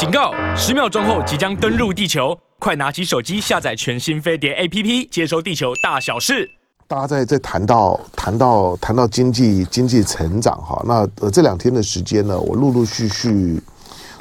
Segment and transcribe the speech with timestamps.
[0.00, 0.32] 警告！
[0.56, 6.50] 十秒钟后即将登陆地球，快拿起手机下载全新飞碟 APP，接收地球大小事。
[6.88, 13.62] 大家在在谈到谈到谈到经济经济成长哈，那呃这两天的时间呢，我陆陆续续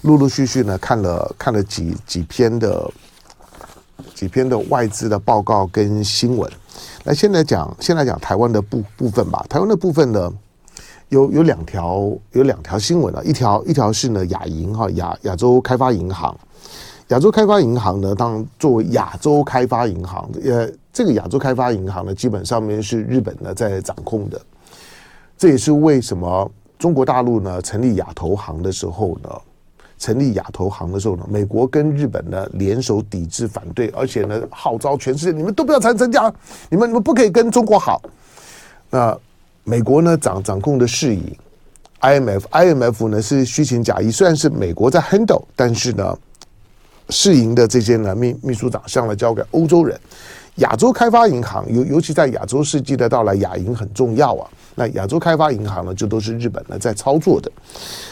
[0.02, 2.91] 陆陆续续呢看了看了几几篇的
[4.14, 6.52] 几篇的外资的报告跟新闻。
[7.05, 10.30] 那先来讲先来讲台湾的部部分吧，台湾的部分呢。
[11.10, 16.38] 有有两条有两条新闻啊，一条一条是呢亚银哈亚亚洲开发银行，
[17.07, 24.39] 亚洲开发银行呢，当作为亚洲开发银行，呃，这个亚洲开发银行呢，基本上面是日本呢在掌控的，
[25.36, 29.30] 这也是为什么中国大陆呢成立亚投行的时候呢，
[29.97, 36.31] 成立亚投行的时候呢，美国跟日本呢联手抵制反对，而且呢号召全世界你们都不要参参加，
[36.69, 38.00] 你们你们不可以跟中国好，
[38.91, 39.17] 那。
[39.69, 41.23] 美国呢掌掌控的世银
[42.02, 46.17] ，IMF，IMF 呢是虚情假意，虽然是美国在 handle，但是呢，
[47.09, 49.95] 世银的这些呢秘秘书长向来交给欧洲人。
[50.55, 54.49] 亚洲开发银行尤尤其在亚洲世纪的到来，亚银很重要啊。
[54.73, 57.51] 那亚洲开发银行呢，就都是日本呢在操作的。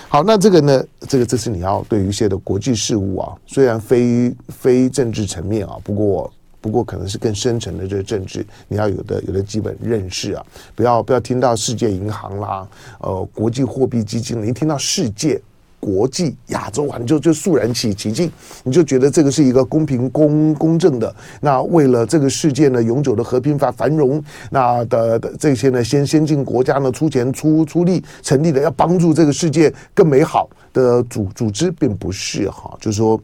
[0.07, 6.31] 好，那这个呢，这个这是你要对于一些的国际事务啊，虽然非非政治层面啊，不过。
[6.67, 12.67] 不过可能是更深层的这个政治，你要有的有的基本认识啊，不要不要听到世界银行啦，
[12.99, 15.41] 呃，国际货币基金，你听到世界、
[15.79, 18.31] 国际、亚洲啊，你就就肃然起起敬，
[18.63, 33.19] 你就觉得这个是一个公平公公正的，那为了这个世界呢永久的和平繁繁荣，那的的这些呢先先进国家呢出钱出出力成立的要帮助这个世界更美好的组组织，并不是哈，就是说。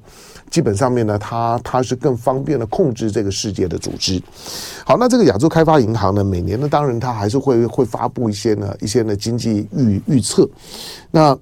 [0.49, 4.21] 基本上面呢，它它是更方便的控制这个世界的组织。
[4.85, 10.47] 好，那这个亚洲开发银行呢，每年呢，当然它还是会会发布一些呢一些呢经济预预测。
[11.09, 11.35] 那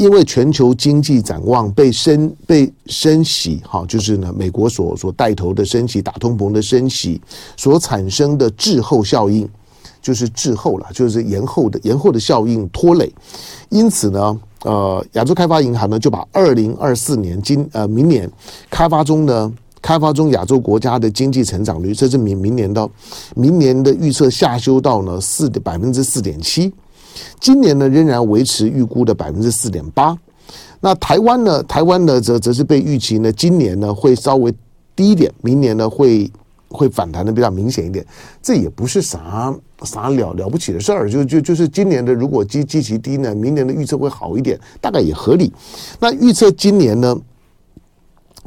[0.00, 7.20] 因为全球经济展望被升被升息，哈，就是呢美国所所带头的升息打通膨的升息
[7.54, 9.46] 所产生的滞后效应，
[10.00, 13.12] 就是滞后了，就是延后的延后的效应拖累。
[13.68, 14.40] 因此呢。
[14.62, 18.30] 呃，亚洲开发银行呢，就把二零二四年今呃明年
[18.68, 19.50] 开发中呢，
[19.80, 22.86] 开发中亚洲国家的经济成长率，这是明明年的
[23.34, 26.70] 明年的预测下修到呢四的百分之四点七，
[27.38, 30.16] 今年呢仍然维持预估的百分之四点八。
[30.80, 34.52] 那台湾呢，台湾呢则则是被预期呢今年呢会稍微
[34.94, 36.30] 低一点，明年呢会。
[36.72, 38.06] 会反弹的比较明显一点，
[38.40, 45.52] 这也不是啥啥了了不起的事儿，就就就是今年的如果基基期低呢，明年的预测会好一点，大概也合理。
[45.98, 47.20] 那预测今年呢，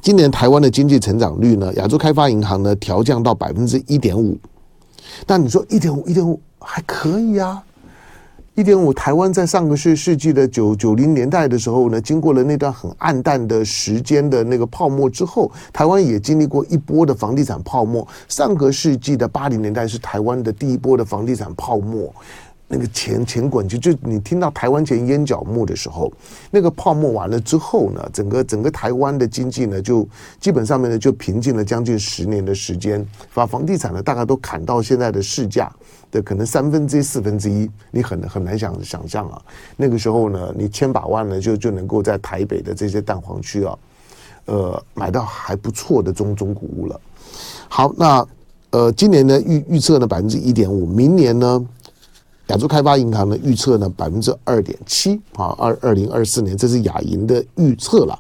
[0.01, 4.37] 今年台湾的经济成长率呢，亚洲开发银行呢调降到百分之一点五，
[5.27, 7.61] 那你说一点五一点五还可以啊。
[8.55, 18.07] 一点五，台湾在上个世世纪的九九零年代的时候呢，经过了那段很暗淡的时间的那个泡沫之后，台湾也经历过一波的房地产泡沫。
[18.27, 22.13] 上个世纪的八零年代是台湾的第一波的房地产泡沫，
[22.73, 26.11] 那个钱钱滚就就你听到台湾钱烟脚木的时候，
[26.49, 30.07] 那个泡沫完了之后呢，整个整个台湾的经济呢，就
[30.39, 35.71] 基本上面呢就平静了将近十年的时间，把房地产呢大概都砍到现在的市价。
[36.09, 39.41] 的可能三分之一、四分之一，你很很难想想象啊。
[39.75, 43.75] 那个时候呢，你千把万呢，就就能够在台北的这些蛋黄区啊，
[44.45, 47.01] 呃，买到还不错的中中古屋了。
[47.67, 48.27] 好，那
[48.69, 51.65] 呃，今年呢预预测呢百分之一点五，明年呢
[52.53, 58.17] 亚洲开发银行呢预测呢百分之二点七啊，二二零二四年这是亚银的预测了。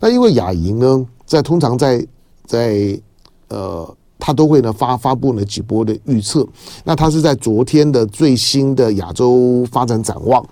[0.00, 2.04] 那因为亚银呢，在通常在
[2.46, 3.00] 在
[3.48, 3.94] 呃。
[4.18, 6.44] 他都会呢发发布了几波的预测，
[6.82, 10.44] 那他是在昨天的最新的亚洲发展展望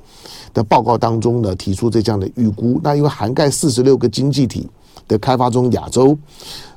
[0.52, 2.78] 的报告当中呢提出这样的预估。
[2.84, 4.68] 那因为涵盖四十六个经济体
[5.08, 6.16] 的开发中亚洲，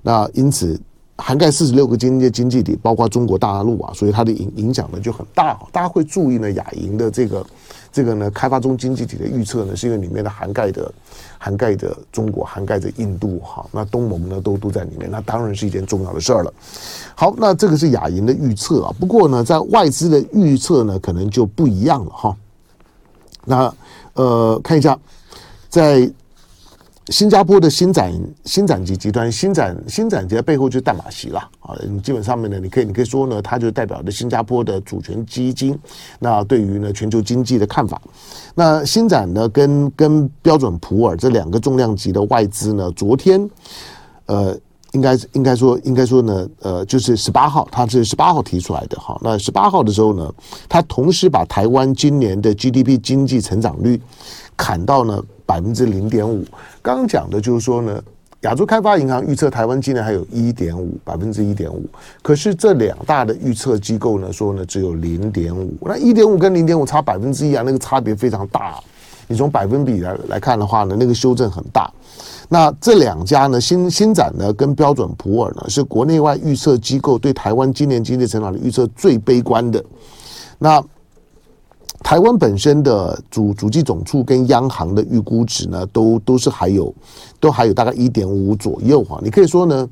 [0.01, 0.79] 那因此
[1.17, 5.59] 涵盖四十六个经济经济体，包括中国大陆啊，所以它的影影响呢就很大。
[5.71, 7.45] 大家会注意呢亚银的这个。
[7.89, 10.93] 这个呢，开发中经济体的预测呢，是因为里面的涵盖的
[11.39, 16.53] 涵盖着中国，涵盖着印度，哈，那东盟呢都都在里面，那当然是一件重要的事儿了。
[17.15, 22.37] 好，那这个是亚银的预测啊，不过呢，在外资的预测呢，可能就不一样了哈。
[23.45, 23.73] 那
[24.13, 24.95] 呃，看一下
[25.67, 26.11] 在。
[27.09, 28.11] 新加坡的新展
[28.43, 31.73] 新展集集团，新展新展集的背后就是淡马锡了啊！
[31.89, 35.77] 你基本上面呢，你可以你可以说呢，它就代表着新加坡的主权基金。
[36.19, 38.01] 那对于呢全球经济的看法，
[38.53, 43.49] 那新展呢跟跟标准普尔这两个重量级的外资呢，昨天
[44.25, 44.53] 呃，
[44.91, 49.17] 应该应该说应该说呢，呃，就是十八号，它是十八号提出来的哈。
[49.23, 50.33] 那十八号的时候呢，
[50.67, 54.01] 它同时把台湾今年的 GDP 经济成长率
[54.57, 55.23] 砍到呢。
[55.47, 56.43] 百分之零点五。
[56.87, 58.01] 刚刚讲的就是说呢，
[58.43, 61.83] 亚洲开发银行预测台湾今年还有一点五百分之一点五，
[62.21, 68.79] 可是这两大的预测机构呢说呢只有零点五，那一点五跟零点五差百分之一啊，那个差别非常大。
[69.27, 71.91] 你从百分比来来看的话呢，那个修正很大。
[72.47, 79.83] 那这两家呢，新新展呢跟标准普尔呢，是国内外预测机构对台湾今年经济成长的预测最悲观的。
[80.57, 80.81] 那
[82.07, 86.95] 台湾本身的主主计总处跟央行的预估值呢，都都是还有，
[87.37, 89.19] 都还有大概一点五左右哈。
[89.21, 89.85] 你可以说呢，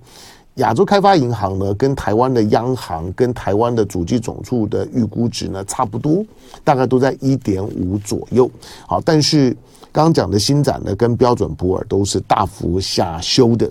[0.53, 6.23] 亚洲开发银行呢跟台湾的央行跟台湾的主计总处的预估值呢差不多，
[6.63, 8.49] 大概都在一点五左右。
[8.87, 9.49] 好，但是
[9.91, 13.69] 刚刚讲的新展呢跟标准普尔都是大幅下修的。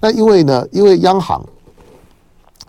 [0.00, 1.40] 那因为呢，因为央行。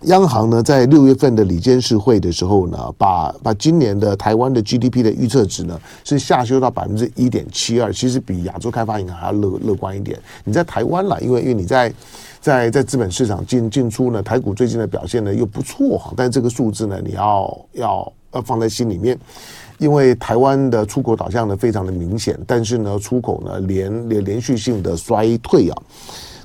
[0.02, 10.16] 央行呢，在六月份的里监事会的时候呢，把把今年的台湾的 GDP 的预测值呢，是下修到百分之一点七二，其实比亚洲开发银行还要乐乐观一点。
[10.44, 11.92] 你在台湾啦，因为因为你在
[12.40, 19.18] 在在资本市场进进出呢，台股最近的表现呢又不错哈，但是这个数字呢，你要要要放在心里面，
[19.78, 25.82] 因为台湾的出口导向呢非常的明显，但是呢出口呢连连连续性的衰退啊，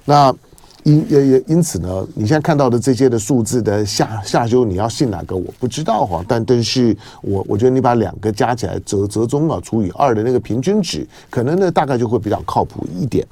[0.05, 0.35] 那。
[0.83, 13.25] 因也也因此呢，你现在看到的这些的数字的下下修，你要信哪个我不知道哈，但但是我我觉得你把两个加起来折折中啊，除以二的那个平均值，可能呢大概就会比较靠谱一点。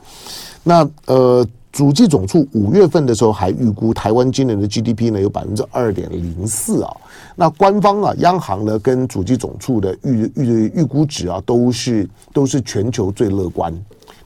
[0.63, 6.95] 那呃，主计总处五月份的时候还预估台湾今年的 GDP 呢有百分之二点零四啊，
[7.36, 13.74] 那官方啊央行呢跟主计总处的预预预估值啊都是都是全球最乐观。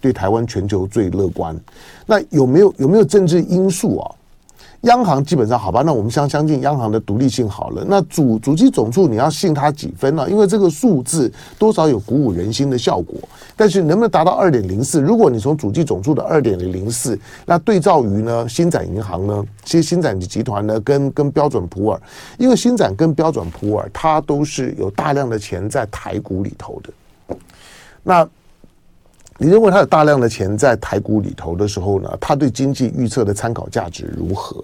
[0.05, 1.59] 对台湾全球最乐观，
[2.05, 4.05] 那有没有有没有政治因素啊？
[4.81, 7.83] 央行基本上好吧，那我们相相信央行的独立性好了。
[7.87, 13.15] 那主主机总处你要信它几分呢、因为这个数字多少有鼓舞人心的效果，
[13.55, 15.01] 但是能不能达到二点零四？
[15.01, 21.99] 如果你从主机总处的二点零零四，那对照于呢新展银行呢，其实新展集团呢跟跟标准普尔，
[22.37, 27.35] 因为新展跟标准普尔它都是有大量的钱在台股里头的，
[28.03, 28.29] 那。
[29.37, 34.63] 你认为他有大量的钱在台股里头的时候呢，他对经济预测的参考价值如何？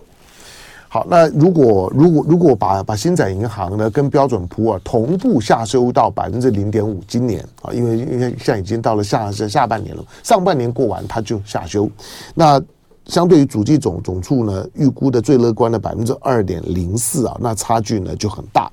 [0.87, 11.89] 好，那如果如果如果把把新展银行呢跟标准普尔同步下修到百分之零点五，今年啊，因为因为现在已经到了下下半年了，上半年过完它就下修，
[12.33, 12.61] 那
[13.05, 18.69] 相对于主计总总处呢预估的最乐观的百分之二点零四啊，那差距呢就很大。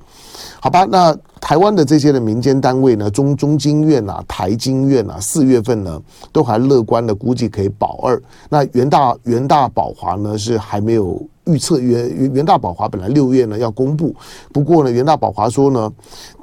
[0.60, 1.16] 好吧，那
[1.48, 5.98] 台湾的这些的民间单位呢，中中经院、啊、台经院、啊，四月份呢
[6.30, 8.22] 都还乐观的估计可以保二。
[8.50, 11.26] 那元大元大宝华呢是还没有。
[11.48, 14.14] 预测元元大宝华本来六月呢要公布，
[14.52, 15.90] 不过呢元大宝华说呢，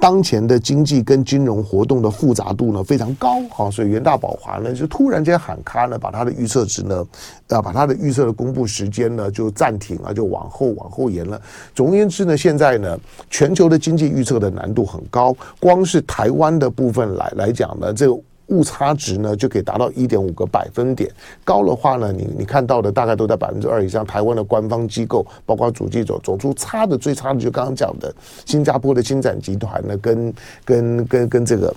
[0.00, 7.06] 当前的经济跟金融活动的复杂度呢非常高，好，所以元大宝华呢就突然间喊卡呢，把他的预测值呢，
[7.50, 11.40] 啊，把他的预测的公布时间呢就暂停了，就往后往后延了。
[11.72, 12.98] 总而言之呢，现在呢
[13.30, 18.18] 全球的经济预测的难度很很高，光是台湾的部分来来讲呢，这个。
[18.48, 21.10] 误差值呢就可以达到一点五个百分点，
[21.42, 24.06] 高的话呢，你你看到的大概都在百分之二以上。
[24.06, 28.14] 台湾的官方机构，包括主计总总出，差的最差的就刚刚讲的
[28.44, 30.32] 新加坡的新展集团呢，跟
[30.64, 31.74] 跟跟跟这个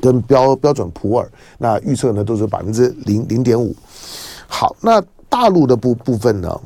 [0.00, 1.28] 跟标标准普尔
[1.58, 3.74] 那预测呢都是百分之零零点五。
[4.46, 6.60] 好，那大陆的部部分呢，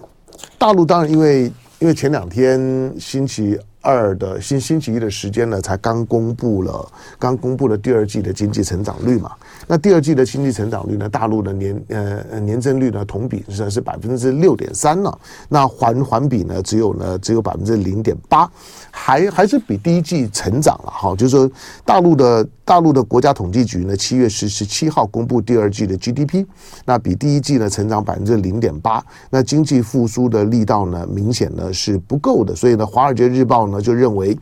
[0.59, 3.59] 大陆当然因为因为前两天星期。
[3.83, 6.87] 二的星星期一的时间呢，才刚公布了，
[7.19, 9.33] 刚公布了第二季的经济成长率嘛。
[9.67, 15.13] 那第二季的经济成长率呢，大陆的年呃年增率呢，同比是是百分之六点三呢。
[15.49, 18.51] 那环环比呢，只有呢只有百分之零点八，
[18.91, 21.15] 还还是比第一季成长了哈。
[21.17, 21.51] 就是说，
[21.85, 26.45] 大陆的大陆的国家统计局呢，七月十十七号公布第二季的 GDP，
[26.85, 29.03] 那比第一季呢成长百分之零点八。
[29.31, 32.55] 那经济复苏的力道呢，明显呢是不够的。
[32.55, 34.37] 所以呢，《华尔街日报》呢就认为，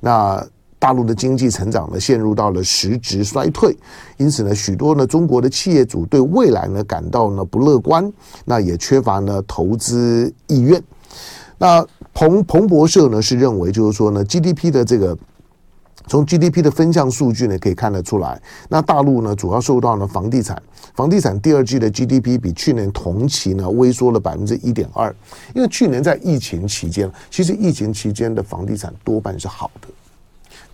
[0.00, 0.44] 那
[0.78, 3.74] 大陆的经济成长呢陷入到了实质衰退，
[4.18, 8.12] 因此呢，许多呢中国的企业主对未来呢感到呢不乐观，
[8.44, 10.82] 那也缺乏呢投资意愿。
[11.56, 15.16] 那彭彭博社呢是认为，就是说呢 GDP 的这个
[16.06, 20.62] 从 GDP 的分项数据呢可以看得出来，那大陆呢主要受到呢房地产，
[20.94, 25.14] 房地产第二季的 GDP 比去年同期呢微缩了百分之一点二，
[25.54, 29.88] 因为去年在疫情期间，其实疫情期间的房地产多半是好的。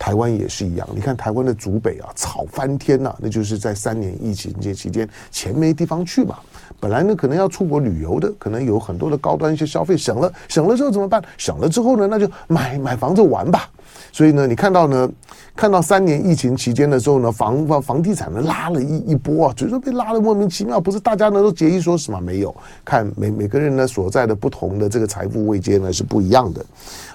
[0.01, 0.87] 台湾也是一样。
[0.95, 6.39] 你看台湾的竹北啊，炒翻天呐、那就是在三年疫情这期间，钱没地方去嘛。
[6.79, 11.23] 本来呢，可能要出国旅游的，可能有很多的高端一些消费省了，省了之后怎么办？
[11.37, 13.69] 省了之后呢，那就买买房子玩吧。
[14.11, 15.09] 所以呢，你看到呢，
[15.55, 22.19] 看到三年疫情期间的时候呢，房房房地产呢拉了一一波啊，就说被拉的莫名其妙，不是大家呢都节衣缩食吗？
[22.19, 26.65] 没有，看每每个人呢所在的不同的这个财富位阶呢是不一样的。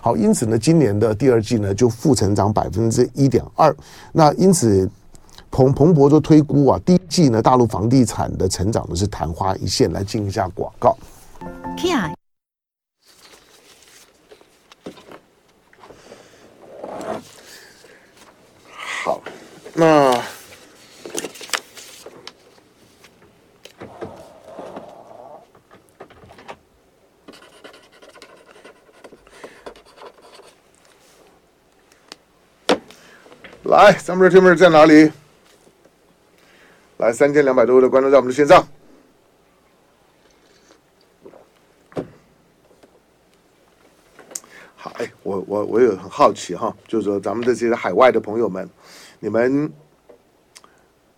[0.01, 3.75] 好，因此呢，今年的第二季呢就负成长百分之一点二。
[4.13, 4.89] 那因此，
[5.51, 9.93] 彭彭博就推估啊，第一季呢大陆房地产的成长呢是昙花一现。
[9.93, 10.97] 来进一下广告。
[11.77, 12.13] Kia
[19.05, 19.21] 好，
[19.75, 20.23] 那
[33.67, 35.11] 来，咱们这天门在哪里？
[36.99, 38.65] 来，三千两百多位的观众在我们的线上。
[44.77, 48.71] 好，哎，我我我也很好奇哈，就是说咱们这些海外的朋友们。
[49.19, 49.73] 你们、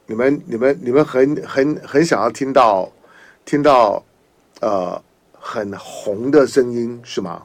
[0.07, 2.91] 你们、你们、你们很、很、很想要听到、
[3.45, 4.03] 听到，
[4.61, 5.03] 呃，
[5.33, 7.43] 很红的声音是吗？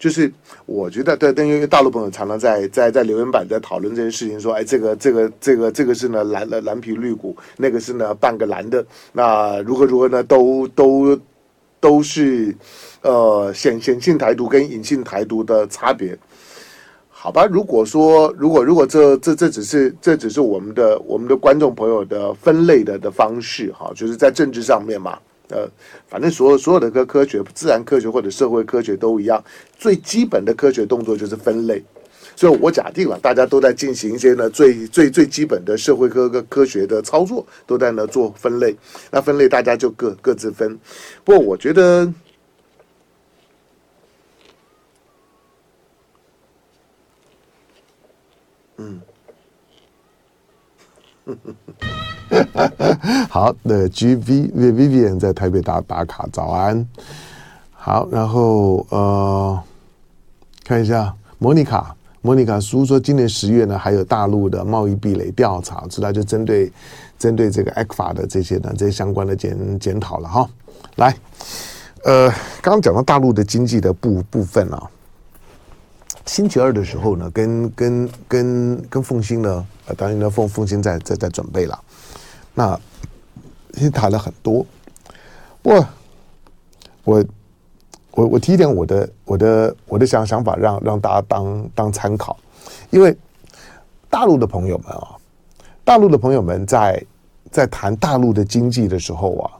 [0.00, 0.32] 就是
[0.64, 10.22] 我觉得，对，因为大陆朋友常常在在在留言板在讨论这件事情，说，哎，这个、这个、这个、这个是呢蓝的蓝皮绿骨，那个是呢半个蓝的，那如何如何呢？
[10.24, 11.20] 都都
[11.78, 12.56] 都是
[13.02, 16.18] 呃显显性台独跟隐性台独的差别。
[17.10, 25.18] 好吧，如果说如果如果这这这只是这只是我们的我们的观众朋友的分类的的方式哈，就是在政治上面嘛，
[25.50, 25.68] 呃，
[26.08, 29.42] 反正所有所有的科科学、自然科学或者社会科学都一样，
[29.76, 31.82] 最基本的科学动作就是分类。
[32.36, 38.74] 所以我假定了大家都在进行一些呢最最最基本的社会科科科学的操作，都在呢做分类。
[39.10, 40.78] 那分类大家就各各自分。
[41.24, 42.10] 不过我觉得。
[48.82, 48.98] 嗯，
[53.28, 56.86] 好的，G V Vivian 在台北打打卡，早安。
[57.72, 59.58] 好，然后呃，
[60.64, 66.70] 看一下莫妮卡，莫妮卡书说，今年十月呢，还有大陆的贸易壁垒调查，知道就针对
[67.18, 70.48] 针对这个 ECFA 的这些呢，这些相关的检检讨了哈。
[70.96, 71.16] 来，
[72.04, 72.28] 呃，
[72.60, 74.90] 刚刚讲到大陆的经济的部部分啊。
[76.30, 81.76] 星期二的时候呢，跟跟跟跟凤馨呢，呃，当然呢，凤凤馨在在在准备了。
[82.54, 82.80] 那
[83.74, 84.64] 先谈了很多，
[85.60, 85.88] 不过
[87.02, 87.24] 我
[88.12, 92.38] 我我提一点我的我的我的想想法，让让大家当当参考。
[92.90, 93.16] 因为
[94.08, 95.16] 大陆的朋友们啊，
[95.82, 97.04] 大陆的朋友们在
[97.50, 99.50] 在谈大陆的经济的时候啊，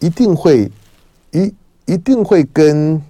[0.00, 0.68] 一定会
[1.30, 1.54] 一
[1.86, 3.00] 一定会跟。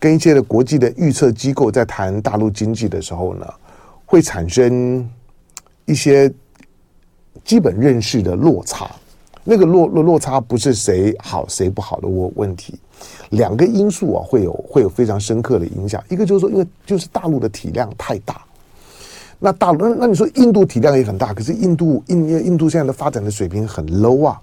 [0.00, 3.46] 跟一些的国际的预测机构在谈大陆经济的时候呢，
[4.06, 5.04] 会产生
[5.86, 6.32] 一些
[7.44, 8.88] 基本认识的落差。
[9.42, 12.78] 那个落落落差不是谁好谁不好的问问题，
[13.30, 16.02] 两个因素啊会有会有非常深刻的影响。
[16.08, 18.42] 一个就是说，因为就是大陆的体量太大，
[19.38, 24.40] 那大陆那那你说印度体量也很大，可是印度印印度现在的发展的水平很 low 啊。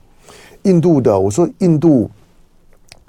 [0.63, 2.09] 印度的我说印度。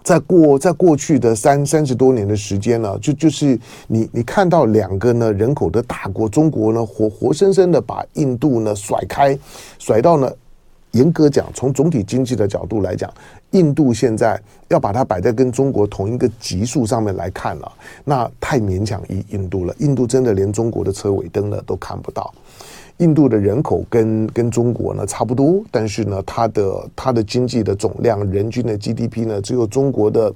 [0.06, 3.58] 在过在过去的三三十多年的时间呢，就就是
[3.88, 9.36] 你你看到两个呢人口的大国，中国呢活活生生的把印度呢甩开，
[9.80, 10.32] 甩到呢，
[10.92, 13.12] 严格讲，从总体经济的角度来讲，
[13.50, 17.72] 印度现在要把它摆在跟中国同一个级数上面来看了，
[18.04, 19.74] 那太勉强于印度了。
[19.80, 22.32] 印度真的连中国的车尾灯呢都看不到。
[22.98, 30.32] 印度的人口跟跟中国呢差不多，但是呢，它的它的经济的总量，人均的 GDP 呢，只有中国的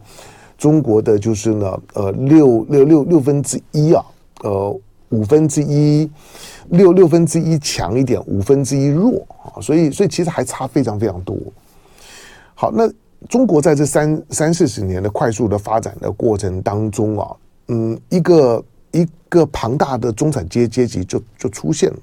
[0.58, 4.04] 中国的就是呢，呃，六六六六分之一啊，
[4.42, 6.10] 呃，五分之一，
[6.68, 11.36] 六六分之一强一点，五分之一弱啊，所以所以其实还差非常非常多。
[12.54, 12.86] 好，那
[13.26, 17.36] 中国在这三三四十年的快速的发展的过程当中啊，
[17.68, 21.96] 嗯，一个一个庞大的中产阶阶级就就出现了。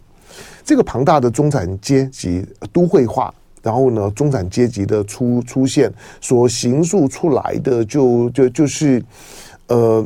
[0.68, 3.34] 这个庞大的中产阶级都会化，
[3.64, 9.02] 然后呢，中产阶级的出出现所形塑出来的就就就是
[9.68, 10.06] 呃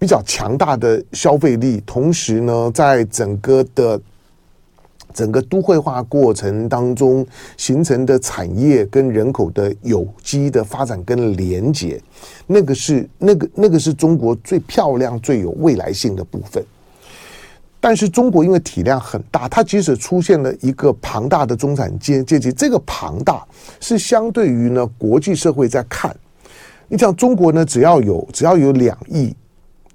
[0.00, 4.00] 比较强大的消费力，同时呢，在整个的
[5.14, 7.24] 整个都会化过程当中
[7.56, 12.02] 形成的产业跟人口的有机的发展跟连结，
[12.48, 16.60] 那个是那个那个是中国最漂亮最有未来性的部分。
[17.84, 23.44] 但是中国因为体量很大，它即使出现了一个庞大的中产阶阶级，这个庞大
[23.80, 26.14] 是相对于呢国际社会在看，
[26.86, 29.34] 你像中国呢，只要有只要有两亿。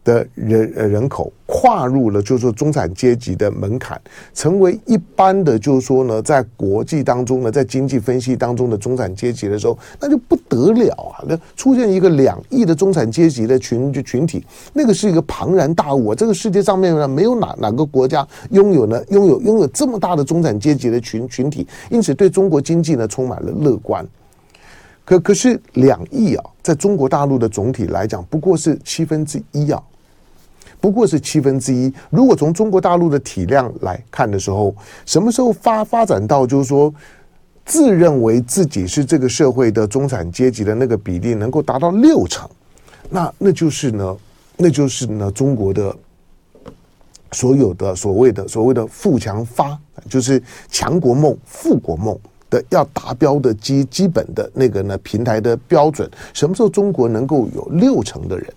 [0.07, 3.99] 的人呃人口跨入了就是说中产阶级的门槛，
[4.33, 11.19] 成为一般的就是说呢，在国际当中呢，在经济分析当中的中产阶级的时候，那就不得了啊！
[11.27, 16.15] 那出现一个两亿的中产阶级的群群体，那个是一个庞然大物啊！
[16.15, 24.07] 这个世界上面呢，没有哪哪个国家拥有呢拥有拥有这么大的中产阶级的群群体，因此对中国经济呢充满了乐观。
[25.03, 29.83] 可可是两亿啊，在中国大陆的总体来讲，不过是七分之一啊。
[30.79, 31.91] 不过是七分之一。
[32.09, 36.93] 如果从中国大陆的体量来看的时候，什么时候发发展到就是说，
[37.65, 42.49] 自认为自己是这个社会的中产阶级的那个比例能够达到六成，
[43.09, 44.17] 那那就是呢，
[44.55, 45.95] 那就是呢，中国的
[47.33, 52.17] 所有的所谓的所谓的富强发，就是强国梦、富国梦
[52.49, 56.09] 的要达标的基基本的那个呢平台的标准。
[56.33, 58.47] 什么时候中国能够有六成的人？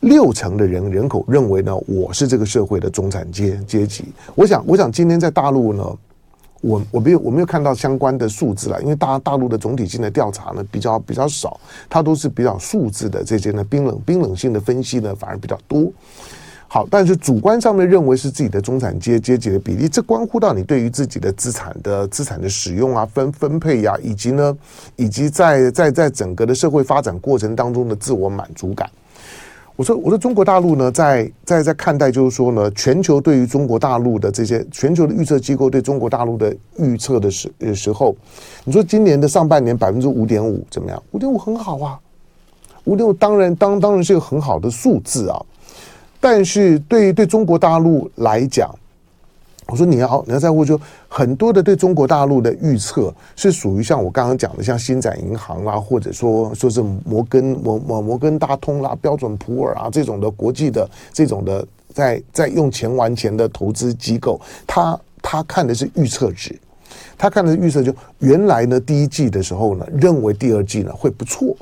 [0.00, 4.04] 六成的人人口认为呢，我是这个社会的中产阶阶级。
[4.34, 5.98] 我想，我想今天在大陆呢，
[6.62, 15.92] 我我没有我没有看到相关的数字了，因为大大陆的总体性的调查呢比较比较少，它都是比较数字的这些呢冰冷冰冷性的分析呢反而比较多。
[16.66, 24.56] 好，但是主观上面认为是自己的中产阶阶级的比例，这关乎到你对于自己的资产的资产的使用啊分分配呀、以及呢
[24.96, 28.88] 以及在在在整个的社会发展过程当中的自我满足感。
[29.76, 38.14] 我说，我说，中国大陆呢，在在在看待，就是说呢，全球对于中国大陆的这些全球的预测机构对中国大陆的预测的时时候，
[38.64, 41.02] 你说今年的上半年百分之五点五怎么样？
[41.12, 41.98] 五点五很好啊，
[42.84, 45.40] 五点五当然当当然是一个很好的数字啊，
[46.20, 48.74] 但是对对中国大陆来讲。
[49.70, 66.58] 我说你要你要在乎，就很多的对中国大陆的预测是属于像我刚刚讲的，像星展银行啊，或者说说是摩根摩摩摩根大通啦、标准普尔啊这种的国际的这种的在在用钱玩钱的投资机构，他他看的是预测值，
[67.16, 71.56] 他看的是预测就原来呢第一季的时候呢认为第二季呢会不错，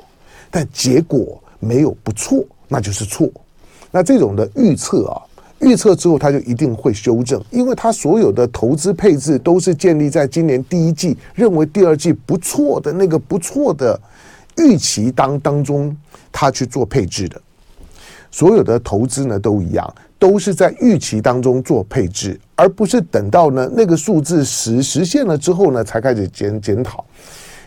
[0.49, 3.29] 但结果没有不错，那就是错。
[3.91, 5.21] 那这种的预测啊。
[5.59, 13.99] 预测之后，它就一定会修正，因为它所有的投资配置都是建立在今年第一季认为第二季不错的那个不错的
[14.57, 15.95] 预期当当中，
[16.31, 17.41] 它去做配置的。
[18.31, 27.03] 所有的投资呢都一样，都是在预期当中做配置，而不是等到呢那个数字实实现了之后呢才开始检检讨。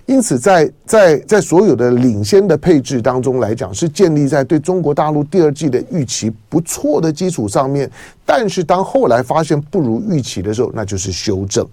[0.06, 7.88] 因此在，在在所有的领先的配置当中来讲，是建立在对中国大陆第二季的预期不错的基础上面。
[8.26, 11.66] 但是，当后来发现不如预期的时候，那就是修正。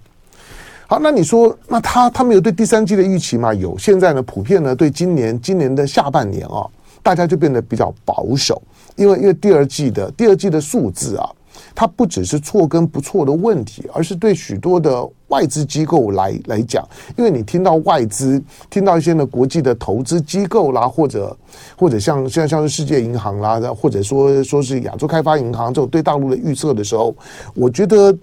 [0.87, 3.53] 好，那你说，那他他们有对第三季的预期吗？
[3.53, 3.77] 有。
[3.77, 6.65] 现在呢，普遍呢对今年今年的下半年啊，
[7.01, 8.61] 大家就变得比较保守，
[8.95, 11.29] 因为因为第二季的第二季的数字啊。
[11.75, 21.35] 它不只是错跟不错的问题，而是对许多的外资机构来来讲，因为你听到外资，听到一些呢国际的投资机构啦，或者
[21.77, 27.15] 或者像像像是世界银行啦，或者说说是亚洲开发银行这种对大陆的预测的时候，
[27.53, 28.17] 我觉得，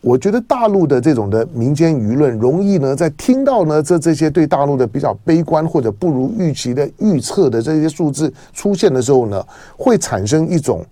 [0.00, 9.44] 我觉得大陆的这种的民间舆论容易呢，在听到呢这这些对大陆的比较悲观或者不如预期的预测的这些数字出现的时候呢，
[9.76, 10.84] 会产生一种。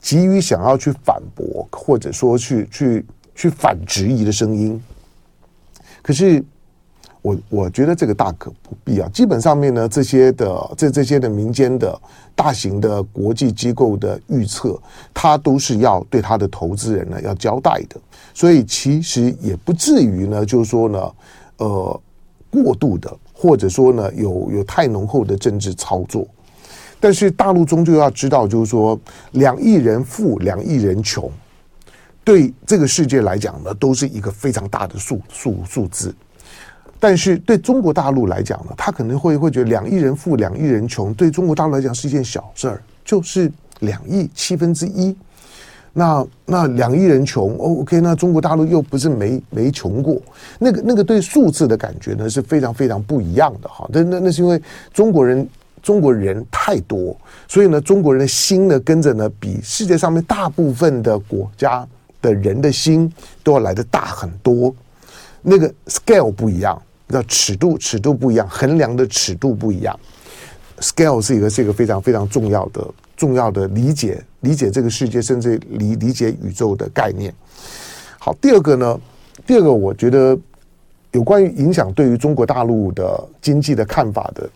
[0.00, 4.80] 急于想要去反驳，或者说去去去反质疑的声音，
[6.02, 6.44] 可是
[7.22, 9.08] 我我觉得这个大可不必啊。
[9.12, 12.00] 基本上面呢，这些的这这些的民间的
[12.36, 14.80] 大型的国际机构的预测，
[15.12, 18.00] 它都是要对他的投资人呢要交代的，
[18.32, 21.12] 所以其实也不至于呢，就是说呢，
[21.56, 22.00] 呃，
[22.48, 26.26] 过度的，或者说呢，有有太浓厚的政治操作。
[27.06, 28.98] 但是大陆终究要知道，就是说，
[29.30, 31.30] 两亿人富，两亿人穷，
[32.24, 36.12] 对这个世界来讲呢，都是一个非常大的数数数字。
[36.98, 45.16] 但是对中国大陆来讲呢，他可能会会觉得两亿人富，两亿人穷，对中国大陆来讲是一件小事儿，就是两亿七分之一。
[45.92, 50.20] 那那两亿人穷，OK，那中国大陆又不是没没穷过，
[50.58, 53.88] 那个那个对数字的感觉呢是非常非常不一样的哈。
[53.92, 54.60] 那那那是因为
[54.92, 55.48] 中国人。
[55.86, 61.86] 中国人太多，所以呢，中国人的心呢，跟着呢，比世界上面大部分的国家
[62.20, 63.08] 的人的心
[63.44, 64.74] 都要来得大很多。
[65.42, 69.96] 那个 scale 不一样，叫尺度，尺度不一样，衡量的尺度不一样。
[70.80, 72.84] scale 是一个是一个非常非常重要的
[73.16, 77.32] 重要的理解理解这个世界，甚至理理解宇宙的概念。
[78.18, 79.00] 好，第二个呢，
[79.46, 80.36] 第二个我觉得
[81.12, 84.50] 有关于影响对于中国大陆的经济的看法的，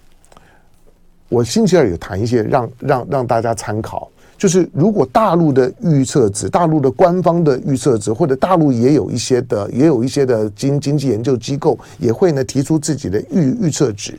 [1.31, 4.11] 我星期二有谈一些，让让让大家参考。
[4.37, 14.19] 就是如果大陆的预测值，大陆的官方的预测值，或者大陆也有一些的，也有一些的经经济研究机构也会呢提出自己的预预测值。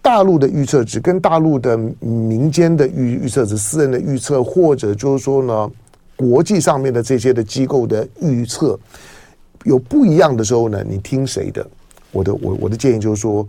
[0.00, 5.70] 大陆的预测值跟大陆的民间的预预测值、私人的预测，或者就是说呢，
[6.16, 8.78] 国际上面的这些的机构的预测
[9.64, 11.64] 有不一样的时候呢，你听谁的？
[12.10, 13.46] 我的我我的建议就是说，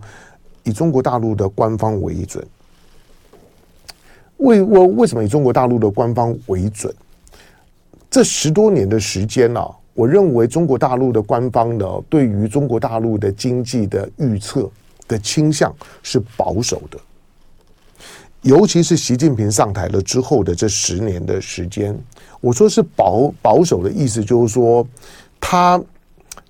[0.62, 2.46] 以中国大陆的官方为准。
[4.40, 6.94] 为为为什么以中国大陆的官方为准？
[8.10, 14.68] 这十多年的时间呢、啊，我认为中国大陆的官方呢，对于中国大陆的经济的预测
[15.06, 16.98] 的倾向是保守的。
[18.42, 21.96] 尤其是习近平上台了之后的这十年的时间，
[22.40, 24.84] 我说是保保守的意思，就是说
[25.38, 25.80] 他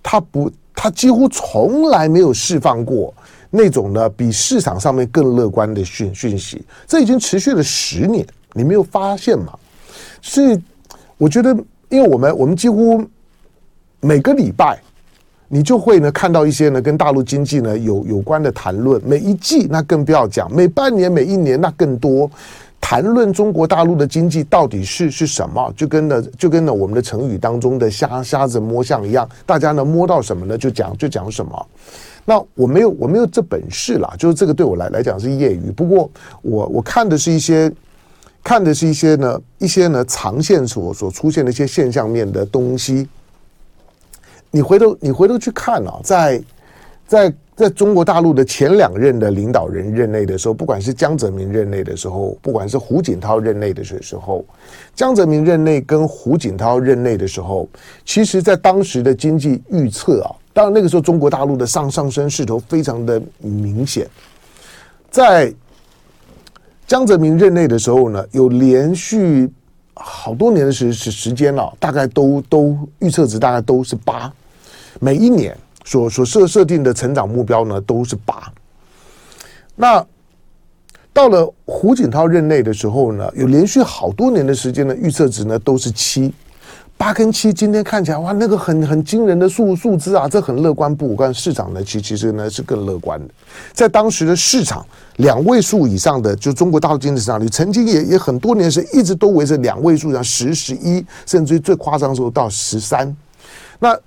[0.02, 3.12] 他不他几乎从来没有释放过。
[3.50, 9.52] 那种呢，比市场上面更乐观的讯讯息，这已经持续了十年，你没有发现吗？
[10.22, 10.58] 所以
[11.18, 11.50] 我觉得，
[11.88, 13.04] 因为我们我们几乎
[14.00, 14.80] 每个礼拜，
[15.48, 22.30] 你就会呢看到一些呢跟大陆经济呢有有关的谈论，每一季那更不要讲，每半年每一年那更多
[22.80, 31.66] 谈论中国大陆的经济到底是是什么，就跟呢就跟呢我们的成语当中的瞎瞎子摸象一样，大家呢摸到什么呢就讲就讲什么。
[32.24, 35.70] 那我没有我没有这本事啦，就是这个对我来来讲是业余。
[35.70, 36.10] 不过
[36.42, 37.72] 我我看的是一些，
[38.42, 43.08] 看的是一些呢一些呢长线所所出现的一些现象面的东西。
[44.50, 46.42] 你回头你回头去看啊，在
[47.06, 54.42] 在在中国大陆的前两任的领导人任内的时候，不管是江泽民任内的时候，不管是胡锦涛任内的时时候，
[54.94, 57.68] 江泽民任内跟胡锦涛任内的时候，
[58.06, 60.32] 其实在当时的经济预测啊。
[60.54, 64.08] 当然，那个时候中国大陆的上上升势头非常的明显。
[65.10, 65.52] 在
[66.86, 69.52] 江泽民任内的时候呢，有连续
[69.92, 74.32] 好多年的时时时间了，大概都都预测值大概都是八，
[74.98, 75.54] 每一年
[75.90, 78.40] 所所设设定的成长目标呢都是八。
[79.74, 80.06] 那
[81.12, 86.32] 到了胡锦涛任内的时候呢，有连续好多年的时间呢，预测值呢都是七。
[86.96, 91.16] 八跟七今天看起来哇，那个很很惊人的数数字啊，这很乐观不？
[91.16, 93.34] 不，市场呢，其其实呢是更乐观的。
[93.72, 103.16] 在当时的市场，两位数以上的，就中国大陆经济市场里，曾经也也很多年是一直都围着两位数，像十、十一，甚至于最夸张的时候到十三。
[103.78, 103.98] 那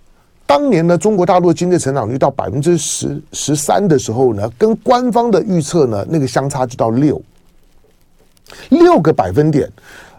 [0.46, 7.22] 当年呢，中国大陆经济成长率到百分之十十三的时候呢，跟官方的预测呢，那个相差就到六
[8.70, 9.72] 六个百分点。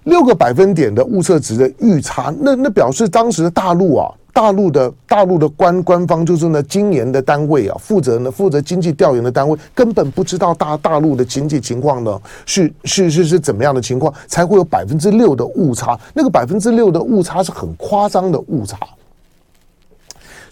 [0.04, 15.98] 六个百分点的误测值的预差，那那表示当时的大陆啊，大陆的大陆的官官方就是呢，今年的单位啊，负责呢负责经济调研的单位，根本不知道大大陆的经济情况呢是是是是怎么样的情况，才会有百分之六的误差。
[16.12, 18.78] 那个百分之六的误差是很夸张的误差。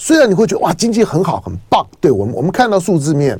[0.04, 3.38] 虽然你会觉得哇，经济很好很棒，对我们我们看到数字面。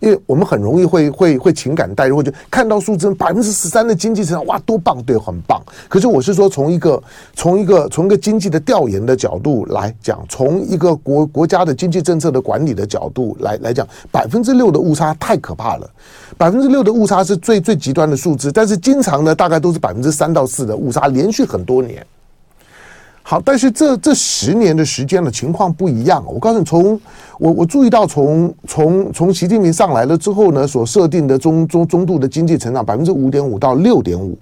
[0.00, 5.62] 因为我们很容易会会会情感带入，就看到数字百分之十三的经济成长，哇，多棒，对，很棒。
[5.88, 7.02] 可是我是说，从一个
[7.34, 15.90] 从一个从一个经济的调研的角度来讲，从一个国国家的经济政策的管理的角度来来讲，百分之六的误差太可怕了。
[16.36, 22.04] 百分之六的误差是最最极端的数字，但是经常呢，大概都是百分之三到四的误差，连续很多年。
[23.24, 26.22] 好，但是这这十年的时间的情况不一样。
[26.26, 27.00] 我告诉你，从
[27.38, 34.36] 我我注意到从，从从从习近平上来了之后呢，所设定的中中中度的经济成长百分之五点五到六点五，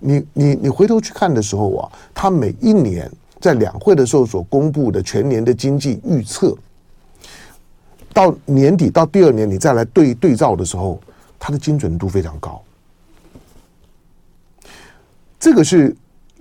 [0.00, 6.56] 你你你回头去看的时候啊，他每一年在两会的时候所公布的全年的经济预测，
[8.14, 10.98] 到年底到第二年你再来对对照的时候，
[11.38, 12.60] 它的精准度非常高。
[15.38, 15.94] 这个是。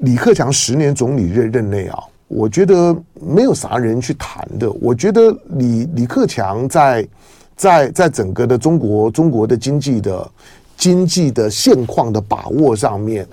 [0.05, 4.71] 李克强十年总理任任内啊，我觉得没有啥人去谈的。
[4.73, 7.07] 我觉得李李克强在
[7.55, 10.31] 在在整个的中国中国的经济的
[10.77, 13.27] 经济的现况的把握上面，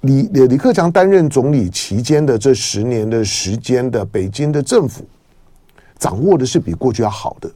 [0.00, 5.04] 李李克强担任总理期间的这十年的时间的北京的政府
[5.98, 7.48] 掌握的是比过去要好的。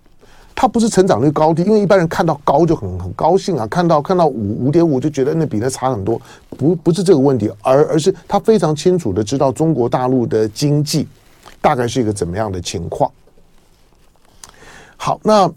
[0.59, 11.07] 它不是成长率高低，因为一般人看到高就很很高兴啊，看到看到五五点五就觉得那比那差很多，不不是这个问题，而而是他非常清楚的知道中国大陆的经济
[11.61, 13.11] 大概是一个怎么样的情况。
[14.97, 15.49] 好，那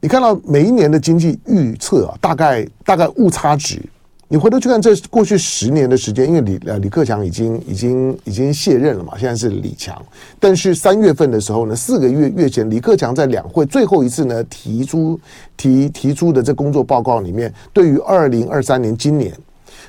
[0.00, 3.82] 你看到每一年的经济预测啊，大概大概误差值
[4.30, 9.96] 你回头去看这过去十年的时间，因为李呃李克强已经已经已经卸任了嘛，现在是李强。
[10.38, 15.18] 但是三月份的时候呢，四个月月前，李克强在两会最后一次呢提出
[15.56, 19.32] 提提出的这工作报告里面，对于二零二三年今年，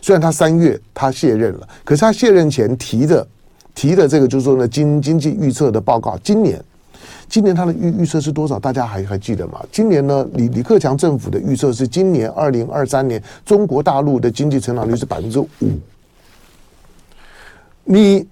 [0.02, 3.28] 虽然他三月他卸任了，可是他卸任前提的
[3.76, 6.64] 提的这个就是说呢经经济预测的报告，今年。
[7.30, 8.60] 今年他的预预测是多少？
[8.60, 9.60] 大家还还记得吗？
[9.72, 15.48] 今年呢，李李克强政府的预测是今年二零二三年中国大陆的经济成长率是百分之五。
[17.84, 18.28] 你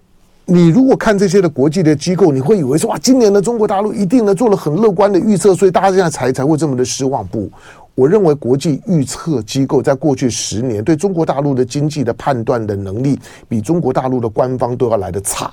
[0.45, 7.25] 你如果看这些的国际的机构，你会以为说哇，今年的中国大陆一定呢做了很乐观的预测，所以大家现在才才会这么的失望。
[7.27, 7.51] 不，
[7.93, 15.51] 我认为国际预测机构在过去十年对中国大陆的经济的判断的能力，比中国大陆的官方都要来得差，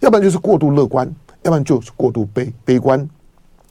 [0.00, 1.10] 要不然就是过度乐观。
[1.42, 3.08] 要不然就是过度悲悲观，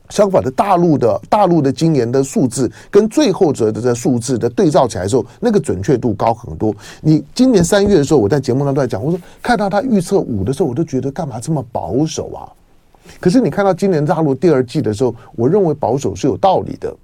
[0.09, 6.73] 相反的，大陆的大陆的今年的数字跟最后者的这数字的对照起来的时候，那个准确度高很多。
[7.01, 12.49] 你今年三月的时候，我在节目上都在讲，我说看到他预测五的时候，我都觉得干嘛这么保守啊？
[13.19, 16.95] 可是你看到今年大陆第二季的时候，我认为保守是有道理的。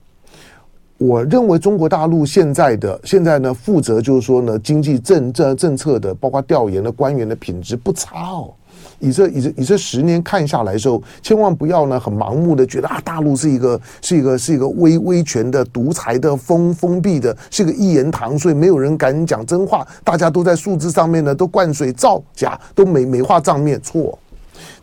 [0.98, 8.54] 我认为中国大陆现在的现在呢，负责就是说呢，经济政政政策的，包括调研的官员的品质不差哦。
[9.00, 23.80] 以这以这以这十年看下来的时候，千万不要呢很盲目的觉得啊，大陆是一个是一个是一个威威权的独裁的封封闭的，是一个一言堂，所以没有人敢讲真话，大家都在数字上面呢都灌水造假，都美美化账面。
[23.82, 24.18] 错，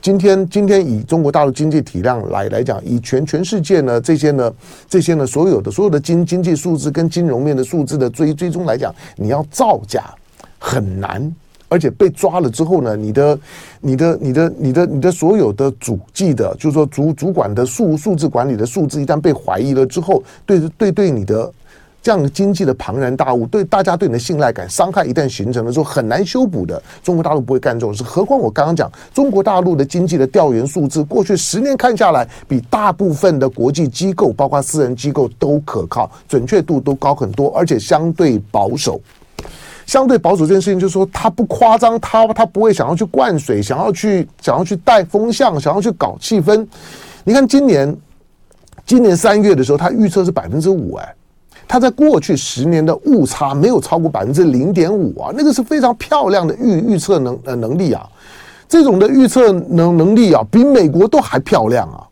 [0.00, 4.52] 今天今天以中国大陆经济体量来来讲，以全全世界呢这些呢
[4.88, 10.04] 这些呢所有的所有的经经济数字跟金融面的数字的追追踪来讲，你要造假
[10.58, 11.34] 很难。
[11.72, 13.38] 而且被抓了之后呢，你的、
[13.80, 21.50] 你的、你的、你的、你的所有的主计的，就是说主主管的数数字管理的数字，一旦被怀疑了之后，对对对你的
[22.02, 26.82] 这样的经济的庞然大物，对大家对你的信赖感伤害一旦形成了之后，很难修补的。
[27.02, 39.00] 中国大陆不会干这种事，何况我刚刚讲中国大陆的经济的调研数字，过去十年看下来，比大部分的国际机构，包括私人机构都可靠，准确度都高很多，而且相对保守。
[39.86, 46.66] 相对保守这件事情，就是说他不夸张，他他不会想要去灌水，想要去想要去带风向，想要去搞气氛。
[47.24, 47.96] 你看今年，
[48.86, 51.14] 今年三月的时候，他预测是百分之五，哎，
[51.68, 58.08] 他在过去十年的误差没有超过百分之零点五啊，那个是非常漂亮的预预测能呃能力啊，
[58.68, 62.06] 这种的预测能能力啊，比美国都还漂亮啊。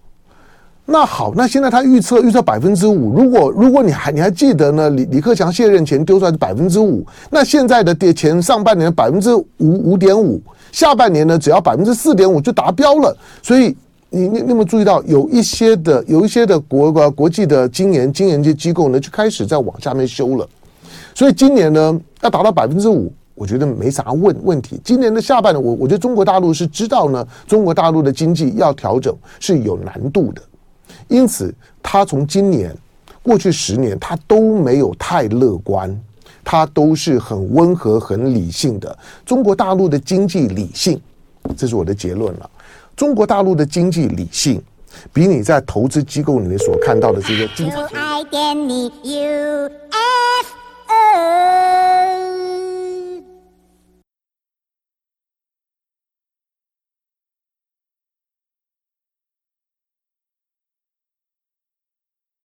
[0.92, 4.90] 那好，那现在他预测预测百分之五，如果如果你还你还记得呢？
[4.90, 13.16] 李李克强卸任前丢出来的百分之五，那现在的跌前上半年的百分之五五点五，下半年呢只要百分之四点五就达标了。
[13.40, 13.76] 所以
[14.08, 20.48] 你你你有没有注意到有一些的有一些的国国国际的经研经研机机构呢就开始在往下面修了。
[21.14, 24.80] 所以今年呢要达到百分之五，我觉得没啥问问题。
[24.82, 30.42] 今年的下半年，我我觉得中国大陆是知道呢，中国大陆的经济要调整是有难度的。
[31.10, 32.74] 因此，他从今年
[33.20, 36.00] 过去十年，他都没有太乐观，
[36.44, 38.96] 他都是很温和、很理性的。
[39.26, 41.00] 中国大陆的经济理性，
[41.56, 42.48] 这是我的结论了。
[42.94, 44.62] 中国大陆的经济理性，
[45.12, 47.74] 比你在投资机构里面所看到的这个经济。